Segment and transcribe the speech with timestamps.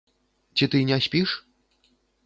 [0.59, 1.39] Ці ты не спіш?